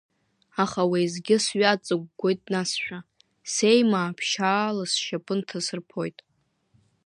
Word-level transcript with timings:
Аха 0.63 0.81
уеизгьы 0.91 1.37
сҩаҵыгәгәоит 1.45 2.41
насшәа, 2.51 2.99
сеимаа 3.53 4.15
ԥшьаала 4.17 4.85
сшьапы 4.91 5.33
нҭасырԥоит. 5.39 6.17